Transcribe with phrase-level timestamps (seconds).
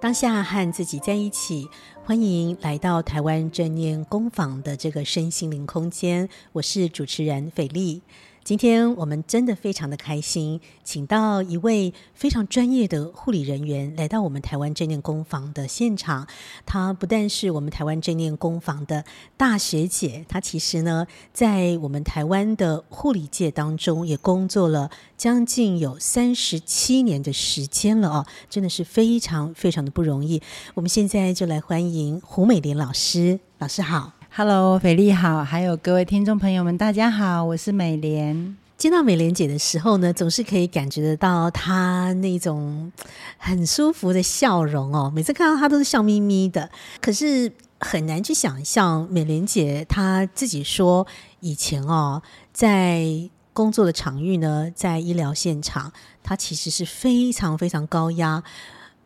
[0.00, 1.68] 当下和自己在一起，
[2.04, 6.28] 欢迎来到台湾正念工坊的这个身心灵空间。
[6.52, 8.00] 我是主持人斐丽。
[8.48, 16.26] 今天我们真的非常的开心，请到一位非常专业的护理人员来到我们台湾正念工坊的现场。
[16.64, 19.04] 她不但是我们台湾正念工坊的
[19.36, 30.40] 大学姐，她其实呢，在我们台湾的护理界当中也工作了将近有三十七年的时间了哦，真的是非常非常的不容易。
[30.72, 34.17] 我们现在就来欢迎胡美莲老师，老师好。
[34.38, 38.56] Hello，斐丽好，还有各位听众朋友们，大家好，我是美莲。
[38.76, 42.92] 见到美莲姐的时候呢，总是可以感觉得到她那种
[43.36, 45.12] 很舒服的笑容哦。
[45.12, 46.70] 每次看到她都是笑眯眯的，
[47.00, 51.04] 可是很难去想象美莲姐她自己说
[51.40, 53.04] 以前哦，在
[53.52, 55.92] 工作的场域呢，在医疗现场，
[56.22, 58.44] 她其实是非常非常高压。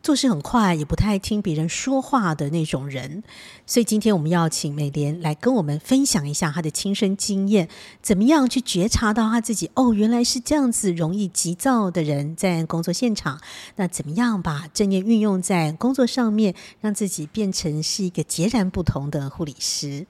[0.03, 3.23] 做事很快，也不太听别人说话的那种人，
[3.65, 7.69] 所以今天我们要请美莲来跟我们分享一下她的亲身经验，
[8.01, 13.39] 怎么样去觉察到她自己哦，原来是这样子容易急躁的人在工作现场，
[13.77, 20.05] 那怎么样把正念运用在工作上面，让自己变成是一个截然不同的护理师？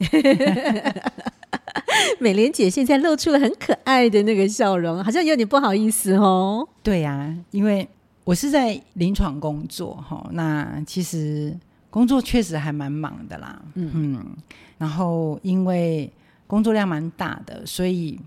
[2.18, 6.66] 美莲姐现在露出了很可爱的那个笑容，好像有点不好意思哦。
[6.82, 7.86] 对呀、啊，因为。
[8.24, 11.54] 我是在临床工作哈，那其实
[11.90, 14.36] 工作确实还蛮忙的啦，嗯嗯，
[14.78, 16.10] 然后因为
[16.46, 18.18] 工作量蛮大的，所以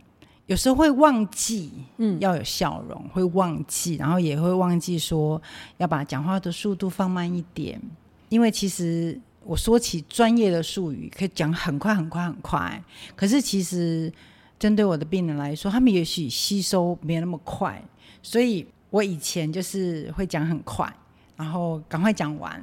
[0.46, 5.42] 有时候会忘记，嗯，要有笑容，嗯、会忘记，然后也会忘记说
[5.78, 7.82] 要把讲话的速度放慢一点，
[8.30, 12.84] 因为其实我说起专业的术语可以讲很快很快很快，
[13.16, 14.14] 可是其实
[14.60, 17.84] 针对我的病人来说，他们也许吸收没有那么快，
[18.22, 18.64] 所以。
[18.98, 20.92] 我以前就是会讲很快，
[21.36, 22.60] 然后赶快讲完，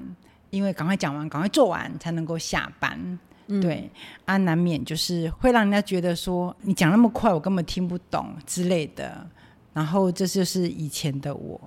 [0.51, 2.99] 因为赶快讲完，赶快做完才能够下班。
[3.47, 3.89] 嗯、对，
[4.25, 9.25] 啊，难免就是会让人家觉得说你讲那么快，我根本听不懂之类的。
[9.73, 11.61] 然后这就是以前的我。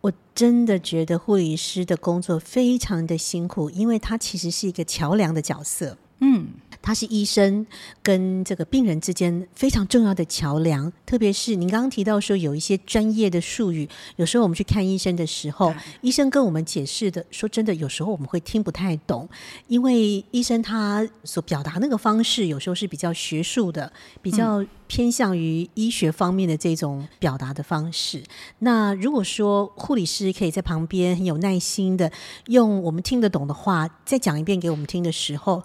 [0.00, 5.96] 我真的觉得护理师的工作非常的辛苦，因为他其实是一个桥梁的角色。
[6.18, 6.48] 嗯。
[6.84, 7.66] 他是医生
[8.02, 19.26] 跟这个病人之间非常重要的桥梁，特别是您刚刚提到说有一些专业的术语，有时候我们去看医生的时候，医生跟我们解释的，说真的，有时候我们会听不太懂，
[19.66, 23.90] 因为医生他所表达那个方式，有时候是比较学术的，
[24.20, 28.18] 比较偏向于医学方面的这种表达的方式。
[28.18, 28.24] 嗯、
[28.58, 32.12] 那如果说护理师可以在旁边很有耐心的
[32.48, 35.62] 用我们听得懂的话再讲一遍给我们听的时候。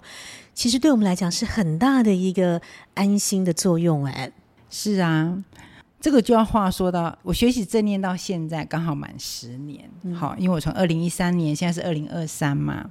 [0.60, 2.60] 其实对我们来讲是很大的一个
[2.92, 4.30] 安心的作用，哎，
[4.68, 5.42] 是啊，
[5.98, 12.90] 这个就要话说到我学习正念到现在刚好满十年，嗯、好，因为我从二零一三年，现在是二零二三嘛，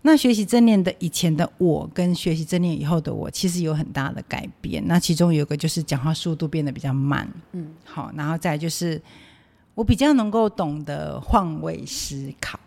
[0.00, 4.82] 那学习正念的以前的我跟学习正念以后的我，其实有很大的改变。
[4.86, 8.98] 那其中有一个就是讲话速度变得比较慢，嗯，好，然后再就是
[9.74, 12.58] 我比较能够懂得换位思考。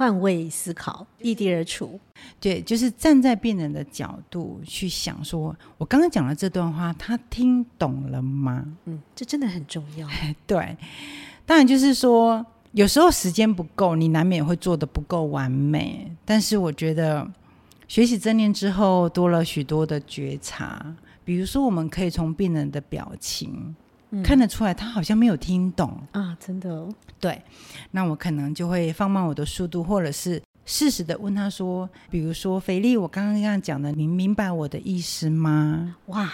[0.00, 2.00] 换位思考，易地而处。
[2.40, 8.64] 对，就是站在病人的角度去想说，说我刚刚讲的这段话，他听懂了吗？
[8.86, 10.08] 嗯，这真的很重要。
[10.46, 10.74] 对，
[11.44, 16.10] 当然就是说，有时候时间不够，你难免会做的不够完美。
[16.24, 17.30] 但是我觉得，
[17.86, 20.96] 学习正念之后，多了许多的觉察。
[21.26, 23.76] 比如说，我们可以从病人的表情。
[24.22, 26.36] 看得出来，他好像没有听懂啊！
[26.40, 27.42] 真的哦，对，
[27.92, 30.42] 那我可能就会放慢我的速度，或者是。
[30.72, 35.96] 适时的问他说，比如说菲利，我刚刚这样讲的，你明白我的意思吗？
[36.06, 36.30] 哇，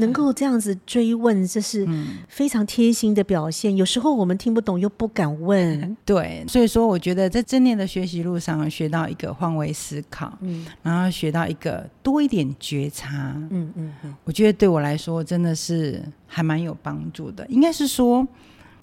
[0.00, 1.86] 能够这样子追问，这是
[2.26, 3.76] 非常贴心的表现。
[3.76, 17.46] 有时候我们听不懂又不敢问， 对，所以说我觉得在正念的学习路上，学到一个换位思考，嗯，然后学到一个多一点觉察，嗯嗯嗯，嗯我觉得对我来说真的是还蛮有帮助的。
[17.46, 18.26] 应该是说，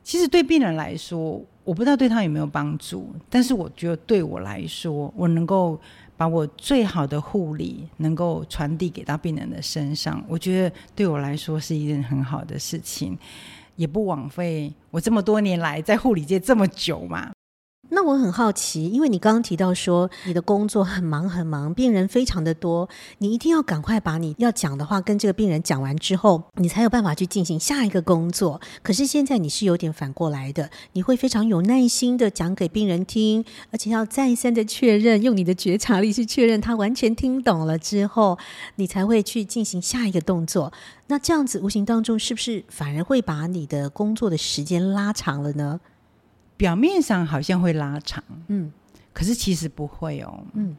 [0.06, 1.44] 其实对病人来说。
[1.66, 5.78] 我不知道对他有没有帮助，但是我觉得对我来说，我能够
[6.16, 13.18] 把我最好的护理能够传递给到病人的身上，我觉得对我来说是一件很好的事情，
[13.76, 17.32] 也不枉费我这么多年来在护理界这么久嘛。
[17.90, 22.90] 那我很好奇，因为你刚刚提到说你的工作很忙很忙，病人非常的多，
[23.20, 28.60] 你一定要赶快把你要讲的话跟这个病人讲完之后，你才有办法去进行下一个工作。
[28.82, 38.38] 可是现在你是有点反过来的，你会非常有耐心的讲给病人听，而且要再三的确认，用你的觉察力去确认他完全听懂了之后，
[38.76, 40.74] 你才会去进行下一个动作。
[41.08, 45.80] 那这样子无形当中是不是反而会把你的工作的时间拉长了呢？
[46.58, 48.72] 表面上好像会拉长，嗯，
[49.14, 50.76] 可是其实不会哦，嗯，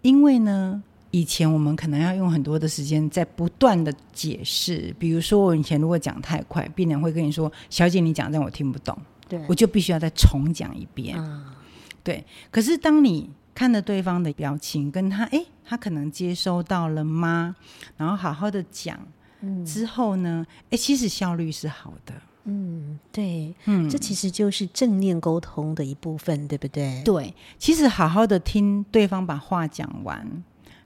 [0.00, 8.96] 因为呢，以前我们可能要用很多的时间在不断的解释，比如说我以前如果讲太快，病人会跟你说：“小姐，你讲这样我听不懂。”
[9.28, 11.18] 对，我就必须要再重讲一遍。
[11.18, 11.56] 啊，
[12.02, 12.24] 对。
[12.50, 17.54] 可是当你看着对方的表情，跟他，哎，他可能接收到了吗？
[17.96, 18.98] 然后好好的讲，
[19.40, 22.14] 嗯，之后呢，哎，其实效率是好的。
[22.44, 27.02] 嗯，对，嗯，这其实就是正念沟通的一部分，对不对？
[27.04, 30.26] 对，其实好好的听对方把话讲完，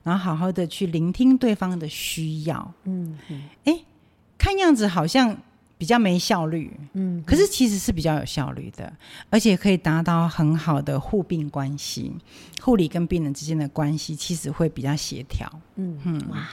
[0.02, 3.18] 然后好好的去聆听对方的需要，嗯，
[3.64, 3.80] 哎、嗯，
[4.36, 5.36] 看样子好像
[5.78, 8.92] 比较没效率，嗯，可是其实是比较有效率的，
[9.30, 12.12] 而且可以达到很好的护病关系，
[12.60, 16.46] 护理跟病人之间的关系其实会比较协调，嗯嗯，哇。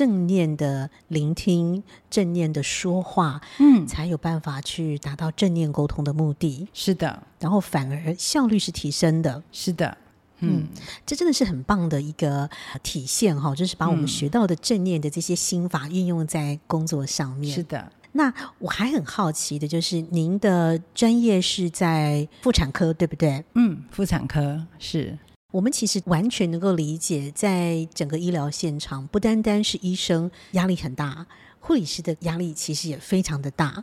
[0.00, 6.66] 正念的聆听，正念的说话，嗯，才有办法去达到正念沟通的目的。
[6.72, 9.42] 是的，然后反而效率是提升的。
[9.52, 9.98] 是的，
[10.38, 10.68] 嗯，嗯，
[11.04, 12.48] 这真的是很棒的一个
[12.82, 17.54] 体现哈，就是把我们学到的正念的这些心法运用在工作上面。
[17.54, 23.44] 是的，那我还很好奇的就是，您的专业是在妇产科，对不对？
[23.52, 25.18] 嗯，妇产科是。
[25.50, 31.26] 我们其实完全能够理解，在整个医疗现场，不单单是医生压力很大，
[31.58, 33.82] 护理师的压力其实也非常的大。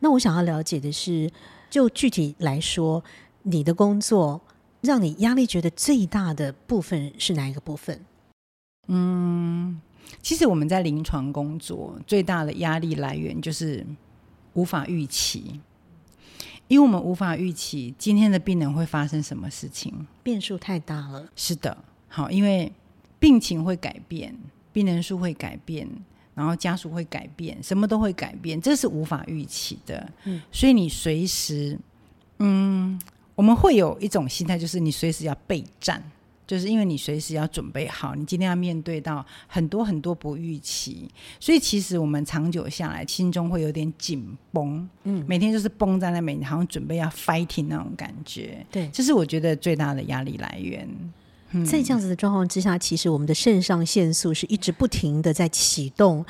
[0.00, 1.30] 那我想要了解的是，
[1.68, 3.04] 就具体来说，
[3.42, 4.40] 你的工作
[4.80, 8.00] 让你压力觉得最大的部分是哪一个部分？
[8.88, 9.80] 嗯，
[10.22, 13.86] 其实我们在临床工作最大的压力来源就是
[14.54, 15.60] 无法预期。
[16.72, 19.92] 因为我们无法预期今天的病人会发生什么事情，
[20.22, 21.22] 变数太大了。
[21.36, 21.76] 是的，
[22.08, 22.72] 好，因为
[23.18, 24.34] 病情会改变，
[24.72, 25.86] 病人数会改变，
[26.34, 30.10] 然后家属会改变，什么都会改变，这是无法预期的。
[30.24, 31.78] 嗯，所以你随时，
[32.38, 32.98] 嗯，
[33.34, 36.02] 我们会有一种心态，就是你随时要备战。
[36.46, 41.08] 就是因为你随时要准备好，你今天要面对到很多很多不预期，
[41.40, 50.88] 所以其实我们长久下来，心中会有点紧绷，嗯，每天就是绷在那边，好像准备要 fighting 那种感觉，对，这是我觉得最大的压力来源。
[51.52, 56.24] 嗯，在这样子的状况之下，其实我们的肾上腺素是一直不停的在启动，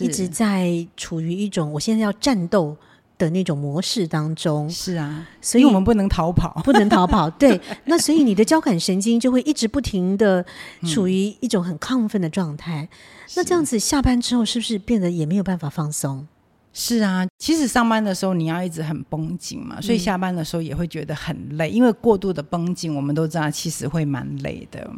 [0.00, 2.76] 一直在处于一种我现在要战斗
[3.18, 4.68] 的那种模式当中。
[4.68, 7.28] 是啊，所以我们不能逃跑，不能逃跑。
[7.30, 10.44] 对， 那所以你的交感神经就会一直不停的
[10.84, 12.82] 处于一种很亢奋的状态。
[12.82, 12.88] 嗯。
[13.36, 16.26] 那这样子下班之后，是不是变得也没有办法放松？
[16.72, 21.72] 是啊，其实上班的时候你要一直很绷紧嘛，所以下班的时候也会觉得很累，嗯。
[21.72, 24.88] 因为过度的绷紧，我们都知道其实会蛮累的。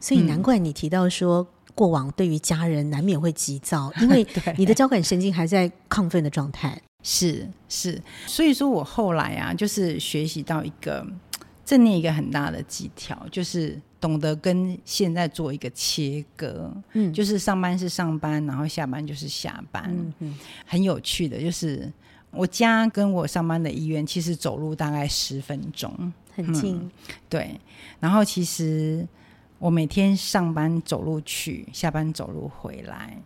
[0.00, 4.26] 所以难怪你提到说，嗯，过往对于家人难免会急躁，因为
[4.56, 6.80] 你的交感神经还在亢奋的状态。
[7.08, 11.06] 是是，所以说我后来啊，就是学习到一个
[11.64, 16.68] 正念一个很大的技巧，就是懂得跟现在做一个切割。
[16.94, 19.84] 嗯，就是上班是上班，然后下班就是下班。
[19.86, 21.88] 嗯嗯，很有趣的，就是
[22.32, 26.74] 我家跟我上班的医院其实走路大概十分钟，很近。
[26.74, 26.90] 嗯，
[27.28, 27.60] 对，
[28.00, 29.06] 然后其实
[29.60, 33.16] 我每天上班走路去，下班走路回来，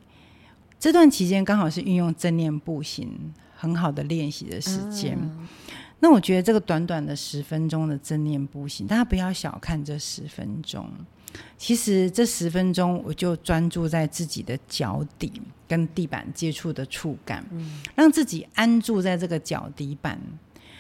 [0.79, 3.33] 这段期间刚好是运用正念步行。
[3.61, 5.47] 很好的练习的时间，嗯，
[5.99, 10.91] 那我觉得这个短短的十分钟的正念步行，大家不要小看这十分钟。
[11.59, 15.31] 其实这十分钟，我就专注在自己的脚底
[15.69, 20.19] 跟地板接触的触感，嗯，让自己安住在这个脚底板，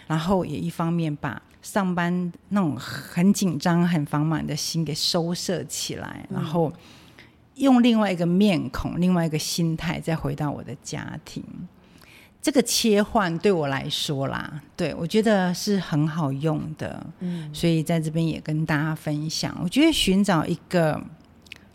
[0.07, 6.73] 然后也一方面把上班那种很紧张、很繁忙的心给收摄起来，然后
[7.57, 11.45] 用另外一个面孔、另外一个心态，再回到我的家庭。
[12.43, 19.55] 这个切换对我来说啦，对，我觉得是很好用的，嗯，所以在这边也跟大家分享。
[19.63, 20.99] 我觉得寻找一个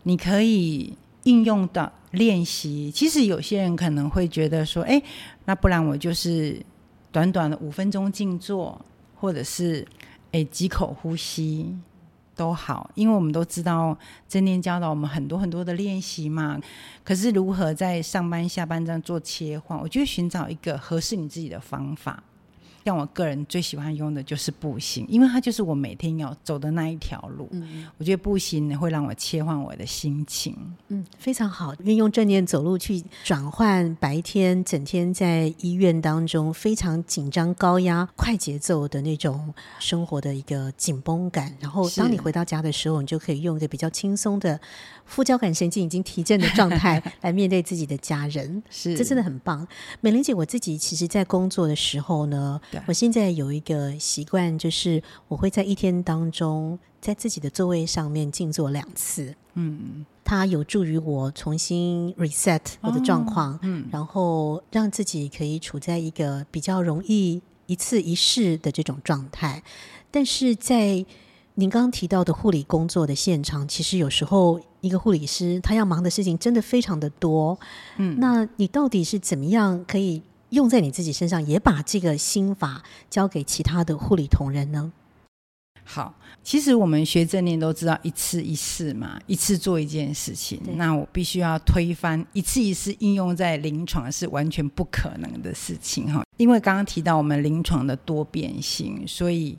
[0.02, 0.92] 你可以
[1.22, 5.00] 应用的练习，其实有些人可能会觉得说，哎，
[5.44, 6.60] 那不然我就是
[7.12, 9.86] 短短的五分钟静坐，或者是
[10.32, 11.72] 哎几口呼吸。
[12.36, 16.60] 都好，因为我们都知道正念教导我们很多很多的练习嘛。
[17.02, 22.22] 可是如何在上班下班这样做切换，我觉得寻找一个合适你自己的方法。
[22.86, 27.48] 像我个人最喜欢用的就是步行，因为它就是我每天要走的那一条路。
[27.50, 30.56] 嗯，我觉得步行会让我切换我的心情。
[30.86, 41.52] 嗯，非常好，运用正念走路去转换白天整天在医院当中非常紧张、高压、快节奏的那种生活的一个紧绷感。
[41.58, 44.60] 然后当你回到家的时候，你就可以用一个比较轻松的
[45.04, 48.62] 副交感神经已经提振的状态 来面对自己的家人。
[48.70, 49.66] 是，这真的很棒。
[50.00, 52.60] 美玲姐，我自己其实在工作的时候呢。
[52.78, 59.34] 对，我现在有一个习惯，就是我会在一天当中，在自己的座位上面静坐两次。
[59.54, 69.62] 嗯，它有助于我重新 reset 我的状况，哦，嗯，然后让自己可以处在一个比较容易一次一试的这种状态。
[70.10, 71.04] 但是在
[71.54, 77.58] 您刚刚提到的护理工作的现场，其实有时候一个护理师他要忙的事情真的非常的多。
[77.96, 84.92] 嗯，那你到底是怎么样可以用在你自己身上，也把这个心法交给其他的护理同仁呢？
[85.84, 90.60] 好，其实我们学正念都知道一次一试嘛，一次做一件事情。
[90.74, 99.58] 那我必须要推翻一次一试应用在临床是完全不可能的事情哈，因为刚刚提到我们临床的多变性，所以。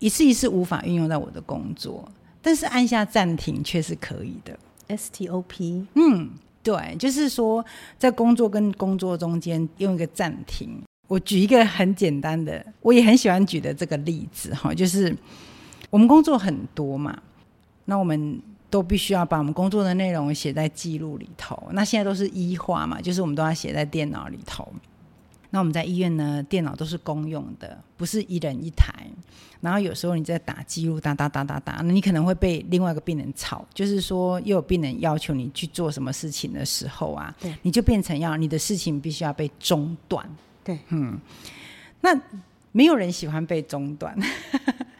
[0.00, 2.06] 一次一次无法运用在我的工作，
[2.42, 4.58] 但是按下暂停却是可以的。
[4.88, 6.30] STOP，嗯，
[6.64, 7.64] 对，就是说
[7.96, 10.82] 在工作跟工作中间用一个暂停。
[11.06, 15.14] 我举一个很简单的，我也很喜欢举的这个例子哈，就是
[15.90, 17.16] 我们工作很多嘛，
[17.84, 18.40] 那我们
[18.70, 21.62] 都必须要把我们工作的内容写在记录里头。
[21.72, 24.66] 那现在都是一化嘛，就是我们都要写在电脑里头。
[25.54, 28.92] 那我们在医院呢，电脑都是公用的，不是一人一台。
[29.60, 40.28] 然后有时候你在打记录，打打打打打，那你可能会被另外一个病人吵，就是说又有病人要求你去做什么事情的时候啊，对，你就变成要你的事情必须要被中断。
[40.64, 41.16] 对，嗯，
[42.00, 42.20] 那
[42.72, 44.12] 没有人喜欢被中断，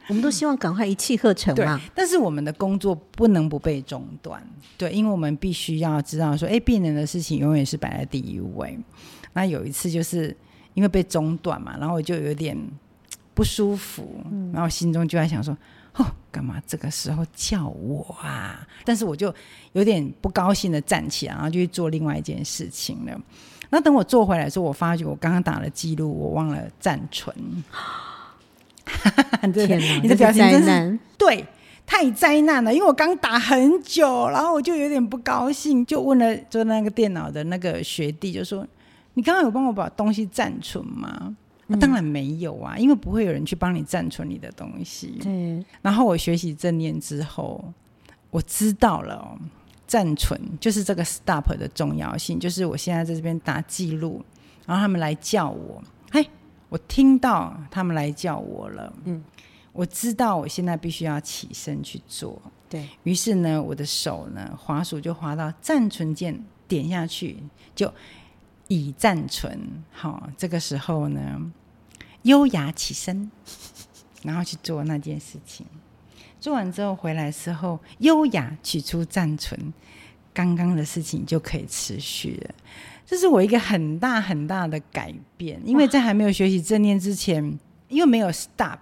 [0.06, 1.80] 我们都希望赶快一气呵成嘛。
[1.96, 4.40] 但是我们的工作不能不被中断，
[4.78, 8.78] 对，因为我们必须要知道说，哎，病人的事情永远是摆在第一位。
[9.34, 10.34] 那有一次就是
[10.72, 12.56] 因为被中断嘛，然后我就有点
[13.34, 15.56] 不舒服，嗯、然后心中就在想说：
[15.96, 18.66] 哦，干嘛这个时候叫我啊？
[18.84, 19.32] 但是我就
[19.72, 23.20] 有点不高兴的站起来，然后就去做另外一件事情了。
[23.70, 27.34] 那等我坐回来的时候，我发觉我刚刚打了记录，我忘了暂存。
[29.52, 31.44] 天哪，你的表情真是对，
[31.84, 32.72] 太灾难了！
[32.72, 38.66] 因为我刚打很久，然后我就有点不高兴，就问了做那个电脑的那个学弟，就说。
[39.14, 41.36] 你刚刚有帮我把东西暂存吗？
[41.80, 45.18] 当然没有啊，因为不会有人去帮你暂存你的东西。
[45.22, 45.64] 对。
[45.80, 47.72] 然后我学习正念之后，
[48.30, 49.38] 我知道了哦，
[49.86, 52.38] 暂存就是这个 stop 的重要性。
[52.38, 54.22] 就是我现在在这边打记录，
[54.66, 56.28] 然后他们来叫我，嘿，
[56.68, 58.92] 我听到他们来叫我了。
[59.04, 59.24] 嗯，
[59.72, 62.42] 我知道我现在必须要起身去做。
[62.68, 62.86] 对。
[63.04, 67.38] 于是呢，我的手呢，滑鼠就滑到暂存键，点下去
[67.74, 67.90] 就。
[68.68, 69.58] 已暂存，
[69.92, 71.40] 好，这个时候呢，
[72.22, 73.30] 优雅起身，
[74.22, 75.66] 然后去做那件事情。
[76.40, 79.72] 做完之后回来之后，优雅取出暂存，
[80.32, 82.54] 刚刚的事情就可以持续了。
[83.06, 88.80] 这是我一个很大很大的改变，因为在还没有学习正念之前，因为没有 stop。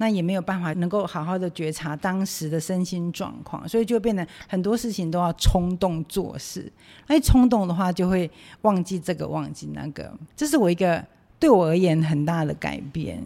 [0.00, 6.72] 那也没有办法能够好好的觉察当时的身心状况，所以就变得很多事情都要冲动做事。
[7.06, 8.28] 那一冲动的话，就会
[8.62, 10.10] 忘记这个，忘记那个。
[10.34, 11.04] 这是我一个
[11.38, 13.22] 对我而言很大的改变。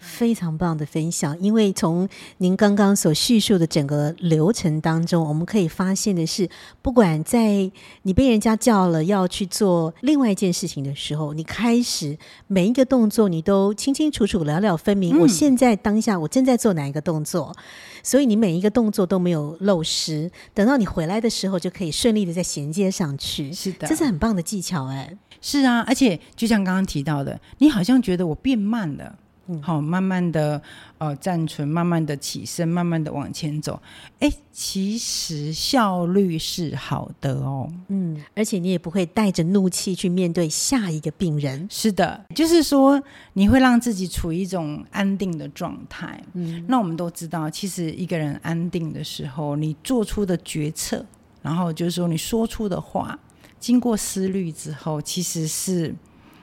[0.00, 6.48] 非常棒的分享，因为从您刚刚所叙述的整个流程当中，我们可以发现的是，
[6.80, 7.70] 不管在
[8.02, 12.16] 你被人家叫了要去做另外一件事情的时候，你开始
[12.46, 15.16] 每一个动作你都清清楚楚、了了分明。
[15.16, 17.54] 嗯、我现在当下我正在做哪一个动作，
[18.02, 20.30] 所以你每一个动作都没有漏失。
[20.54, 23.52] 等到你回来的时候，就可以顺利的再衔接上去。
[23.52, 25.14] 是的，这是很棒的技巧哎。
[25.42, 29.18] 是啊，而且就像刚刚提到的，你好像觉得我变慢了。
[29.62, 30.60] 好，慢慢的
[30.98, 33.80] 呃暂存，慢慢的起身，慢慢的往前走。
[34.18, 37.70] 哎，其实效率是好的哦。
[37.88, 41.66] 嗯，而且你也不会带着怒气去面对下一个病人。
[41.70, 43.02] 是的，就是说
[43.32, 46.22] 你会让自己处于一种安定的状态。
[46.34, 51.04] 嗯，那我们都知道，其实一个人安定的时候，你做出的决策，
[51.42, 53.18] 然后就是说你说出的话，
[53.58, 55.94] 经过思虑之后，其实是。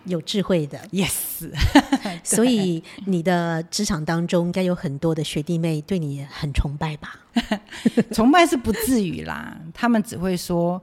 [0.07, 1.49] 有智慧的，yes，
[2.23, 7.19] 所以你的职场当中应该有很多的学弟妹对你很崇拜吧？
[8.11, 10.81] 崇拜是不至于啦，他们只会说：“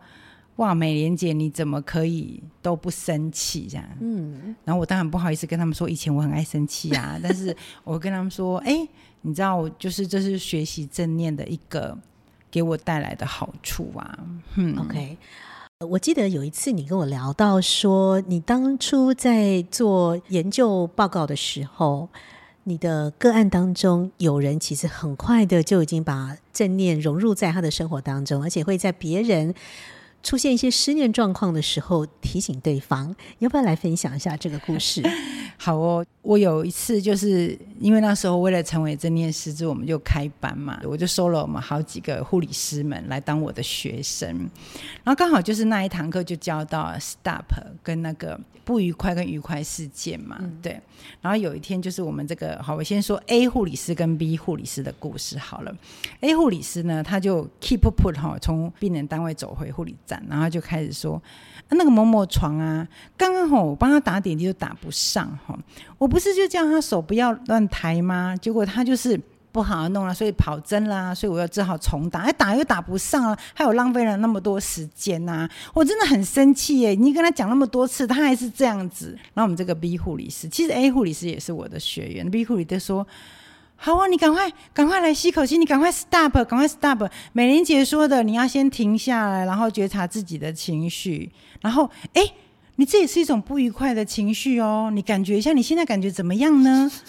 [0.56, 8.88] 哇，美莲姐你怎么可以都不生气？”这样，嗯，然后我当然不好意思跟他们说，以前我很爱生气啊， 但是我跟他们说：“哎、欸，
[9.22, 11.96] 你知道，就是这是学习正念的一个
[12.50, 14.18] 给我带来的好处啊。”
[14.56, 15.16] 嗯，OK。
[15.86, 22.08] 我记得有一次你跟我聊到说，你当初在做研究报告的时候，
[22.64, 29.54] 你的个案当中有人其实很快的就已经把正念融入在他的生活当中，而且会在别人
[30.24, 35.00] 出现一些失恋状况的时候，提醒对方，要不要来分享一下这个故事？
[35.56, 44.28] 好哦，我有一次就是因为那时候为了成为正念师资，我们就开班嘛，我就收了我们好几个护理师们来当我的学生，
[45.04, 47.44] 然后刚好就是那一堂课就教到 stop
[47.84, 50.80] 跟那个不愉快跟愉快事件嘛，嗯、对。
[51.20, 55.74] 然后有一天就是我们这个好，我先说 A 护理师跟 B 护理师的故事好了。
[56.20, 60.13] A 护理师呢，他就 keep put 哈，从病人单位走回护理站。
[60.28, 61.22] 然后就开始说，
[61.70, 65.58] 那个某某床啊，刚刚好我帮他打点滴都打不上哈，
[65.98, 68.36] 我不是就叫他手不要乱抬吗？
[68.36, 76.94] 结果他就是不好好弄了，所以跑针啦，所以我又只好重打，哎，打又打不上了，还有浪费了那么多时间呐、我真的很生气耶！
[76.94, 79.16] 你跟他讲那么多次，他还是这样子。
[79.32, 83.06] 然后我们这个 B 护理师，其实 A 护理师也是我的学员，B 护理师说。
[83.76, 87.06] 好啊，你赶快赶快来吸口气，你赶快 stop，赶快 stop。
[87.32, 92.22] 美玲姐说的，你要先停下来，然后觉察自己的情绪，然后哎，
[92.76, 96.90] 你这也是一种不愉快的情绪哦，你感觉一下，你现在感觉怎么样呢？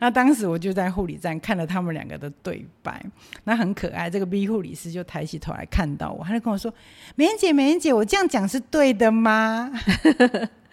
[0.00, 3.04] 那当时我就在护理站看了他们两个的对白，
[3.44, 4.08] 那很可爱。
[4.08, 6.72] 这个 B 护理师就抬起头来看到我，他就跟我说
[7.16, 9.70] ：“美玲姐，美玲姐，我这样讲是对的吗？”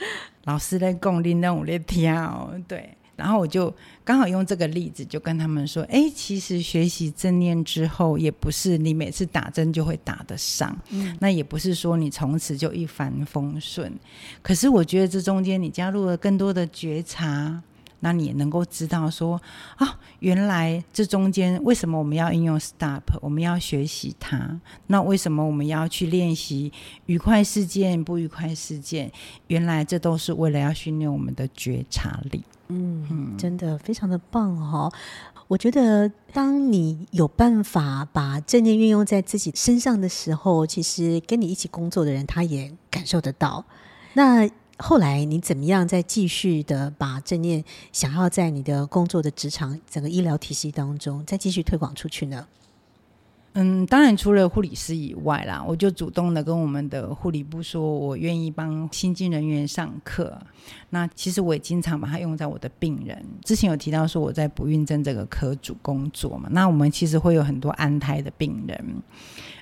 [0.46, 2.96] 老师在讲，你让我在听哦，对。
[3.22, 3.72] 然后我就
[4.04, 13.94] 刚好用这个例子，就跟他们说：哎，其实学习正念之后，也不是你每次打针就会打得上，嗯，那也不是说你从此就一帆风顺。
[14.42, 17.62] 可是我觉得这中间你加入了更多的觉察。
[18.04, 19.40] 那你也能够知道说
[19.76, 24.60] 啊，原来这中间为什么我们要应用 STOP，我们要学习它。
[24.88, 26.74] 那为什么我们要去练习
[27.06, 29.12] 愉快事件、不愉快事件？
[29.50, 32.44] 原来这都是为了要训练我们的觉察力。
[32.72, 34.92] 嗯，嗯，真的非常的棒哦。
[35.48, 43.66] 我觉得当你有办法把正念运用在自己身上的时候，其实跟你一起工作的人他也感受得到。
[44.14, 44.50] 那。
[44.84, 52.48] 后来你怎么样再继续的把正念想要在你的工作的职场整个医疗体系当中再继续推广出去呢？
[53.54, 60.38] 嗯，当然除了护理师以外啦，我就主动的跟我们的护理部说，我愿意帮新进人员上课。
[60.90, 63.24] 那其实我也经常把它用在我的病人。
[63.44, 69.04] 之前有提到说我在不孕症这个科组工作嘛，那我们其实会有很多安胎的病人，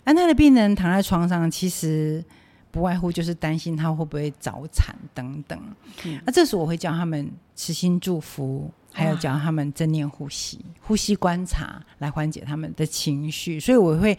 [0.04, 2.24] 安胎的病人躺在床上，其实。
[2.72, 5.60] 不外乎就是担心他会不会早产等等，
[6.04, 13.60] 那、嗯啊、这时我会教他们持心祝福，还有教他们正念呼吸、呼吸观察来缓解他们的情绪。
[13.60, 14.18] 所以我会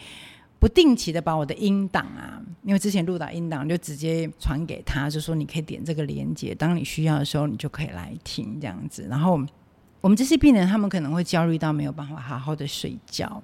[0.59, 9.07] 不定期的把我的音档啊，因为之前录到音档就直接传给他，就说你可以点这个连接，当你需要的时候你就可以来听这样子。
[9.11, 9.41] 然后
[10.01, 13.43] 我们这些病人他们可能会焦虑到没有办法好好的睡觉，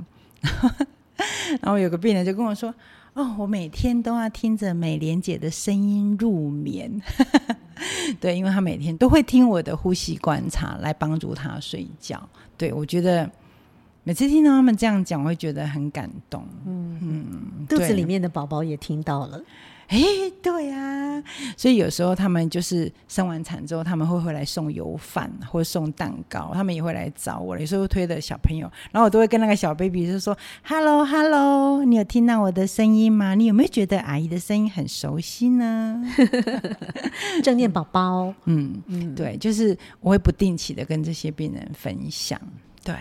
[1.61, 2.75] 然后有个病人就跟我说。
[3.17, 7.01] 哦，我每天都要听着美莲姐的声音入眠，
[8.21, 12.29] 对，因为她每天都会听我的呼吸观察来帮助她睡觉。
[12.59, 13.31] 对，我觉得
[14.05, 16.47] 每次听到他们这样讲，我会觉得很感动。
[16.67, 19.43] 嗯嗯，肚子里面的宝宝也听到了。
[19.89, 19.99] 哎，
[20.43, 21.23] 对呀、啊，
[21.57, 27.57] 所以有时候他们就是生完产之后，他们会回来送油饭或送蛋糕，他们也会来找我。
[27.59, 33.35] 有时候推的小朋友，然后我都会跟那个小 baby 就说：“Hello，Hello，你有听到我的声音吗？
[33.37, 36.03] 你有没有觉得阿姨的声音很熟悉呢？”
[37.45, 42.41] 正念宝宝，嗯嗯，对，就是我会不定期的跟这些病人分享，
[42.83, 42.95] 对，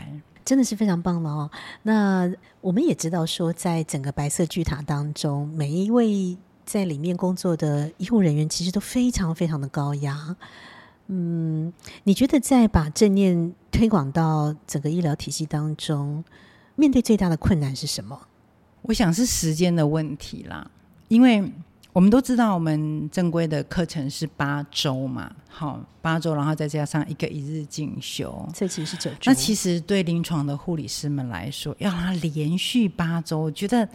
[0.44, 1.50] 真的是非常棒的哦。
[1.82, 6.38] 那我们也知道说，在整个白色巨塔当中，每一位。
[6.66, 10.36] 在里面工作的医护人员其实都非常非常的高压。
[11.08, 11.72] 嗯，
[12.04, 16.24] 你觉得在把正念推广到整个医疗体系当中，
[16.76, 18.20] 面对最大的困难是什么？
[18.82, 20.70] 我想是时间的问题啦，
[21.08, 21.52] 因为
[21.94, 29.18] 我们都知道我们正规的课程是八周嘛，好，八周，然后再加上一个一日进修，这其实是九周。
[29.26, 33.88] 那其实对临床的护理师们来说，要让他连续八周，我觉得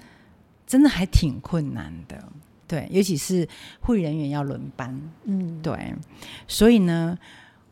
[0.67, 2.33] 真的还挺困难的。
[2.71, 3.49] 对，尤其是
[3.81, 5.93] 护理人员要轮班，嗯，对，
[6.47, 7.19] 所以呢，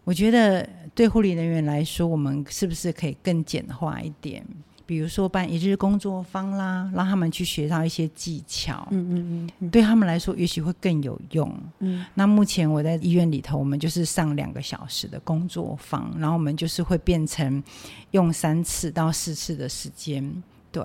[0.02, 4.44] 我觉得对护理人员来说，我们是不是可以更简化一点？
[4.84, 11.54] 比如说办一日工作坊啦，让他们去学到一些技巧，嗯嗯嗯，对他们来说也许会更有用。
[11.78, 17.62] 嗯，那目前我在医院里头，我们就是上两个小时的工作坊，然后我们就是会变成
[18.10, 20.42] 用三次到四次的时间。
[20.70, 20.84] 对，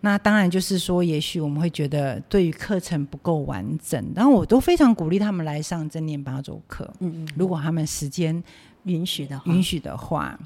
[0.00, 6.88] 那当然就是说，也许我们会觉得对于课程不够完整，然后我都非常鼓励他们来上正念八周课。
[6.98, 8.42] 嗯嗯，如果他们时间
[8.84, 10.38] 允许的话，允许的话，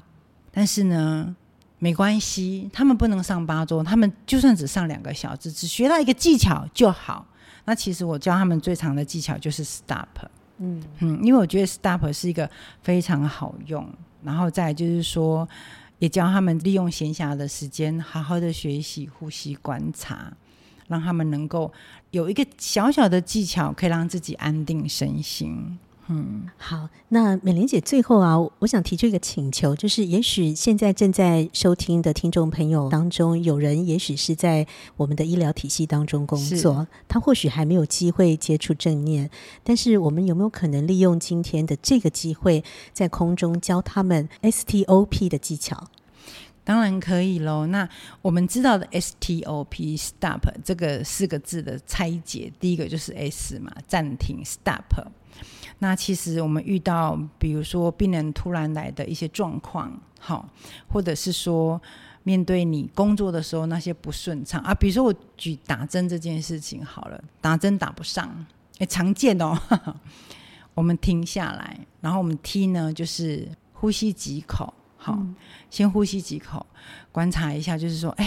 [0.51, 1.35] 但是呢，
[1.79, 7.25] 没关系，他们不能上八周，他们就算只上两个小时，只学到一个技巧就好。
[7.65, 10.05] 那其实我教他们最长的技巧就是 stop，
[10.59, 12.47] 嗯嗯，因为我觉得 stop 是一个
[12.83, 13.87] 非常好用。
[14.23, 15.47] 然后再就是说，
[15.99, 20.31] 也教他们利用闲暇的时间，好好的学习呼吸观察，
[20.87, 21.71] 让他们能够
[22.11, 25.77] 有一个小小的技巧，可以让自己安定身心。
[26.07, 39.29] 嗯，好，那美玲姐最后啊，我想提出一个请求，就是也许现在正在收听的听众朋友当中，有人也许是在我们的医疗体系当中工作，他或许还没有机会接触正念，
[39.63, 42.63] 但是我们有没有可能利用今天的这个机会，
[42.93, 45.89] 在空中教他们 STOP 的技巧？
[46.65, 47.65] 当然可以喽。
[47.67, 47.87] 那
[48.21, 54.83] 我们知道的 STOP stop 这个四个字的拆解，第一个就是 S 嘛，暂停 stop。
[55.79, 60.49] 那其实我们遇到，比如说病人突然来的一些状况，好，
[60.87, 61.81] 或者是说
[62.23, 68.45] 面对你工作的时候那些不顺畅啊，比如说我举打针这件事情好了，打针打不上，
[68.79, 69.55] 诶，常见哦。
[70.73, 74.73] 我们停下来，然后我们 T 呢，就是呼吸几口，
[75.05, 75.35] 好，嗯、
[75.69, 76.65] 先呼吸几口，
[77.11, 78.25] 观察一下，就是说，哎。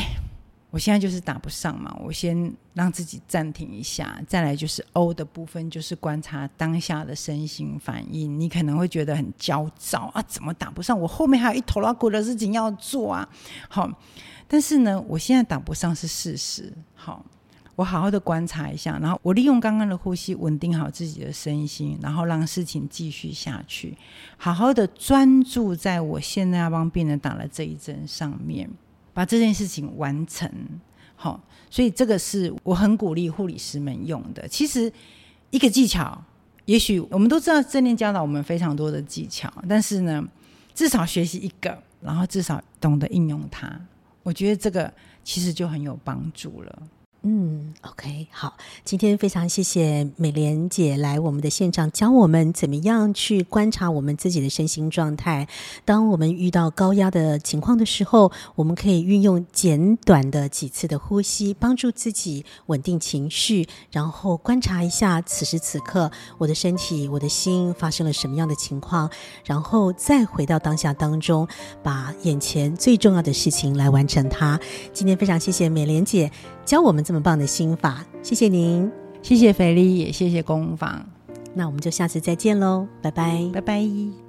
[0.70, 8.38] 我现在就是打不上嘛，我先让自己暂停一下，再来就是 O 的部分，就是观察当下的身心反应。
[8.38, 11.00] 你可能会觉得很焦躁啊，怎么打不上？
[11.00, 13.26] 我后面还有一头拉骨的事情要做啊。
[13.70, 13.90] 好，
[14.46, 16.70] 但是呢，我现在打不上是事实。
[16.94, 17.24] 好，
[17.78, 23.96] 我好好的观察一下，然后我利用刚刚的呼吸稳定好自己的身心，然后让事情继续下去，
[24.36, 28.68] 好好的专注在我现在要帮病人打的这一针上面。
[29.14, 30.50] 把这件事情完成，
[31.14, 34.48] 好，所以这个是我很鼓励护理师们用的。
[34.48, 34.92] 其实
[35.50, 36.20] 一个技巧，
[36.64, 40.24] 也许我们都知道正念教导我们非常多的技巧，但是呢，
[40.74, 43.80] 至少学习一个，然后至少懂得应用它，
[44.24, 46.82] 我觉得这个其实就很有帮助了。
[47.22, 55.48] 嗯，OK，好，今天非常谢谢美莲姐来我们的现场，教我们怎么样去观察我们自己的身心状态。
[55.84, 69.10] 当我们遇到高压的情况的时候，我们可以运用简短的几次的呼吸，帮助自己稳定情绪，然后观察一下此时此刻我的身体、我的心发生了什么样的情况，
[69.44, 71.46] 然后再回到当下当中，
[71.82, 74.58] 把眼前最重要的事情来完成它。
[74.92, 76.30] 今天非常谢谢美莲姐。
[76.68, 81.02] 教我们这么棒的心法，谢谢您，谢谢肥力，也谢谢工坊。
[81.54, 84.27] 那我们就下次再见喽，拜拜，拜拜。